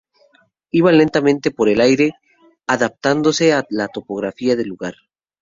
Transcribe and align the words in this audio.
Iba 0.71 0.91
lentamente 0.95 1.51
por 1.51 1.69
el 1.69 1.79
aire, 1.79 2.13
adaptándose 2.65 3.53
a 3.53 3.63
la 3.69 3.87
topografía 3.87 4.55
del 4.55 4.69
lugar. 4.69 4.95